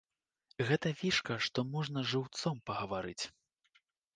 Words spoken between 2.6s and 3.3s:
пагаварыць.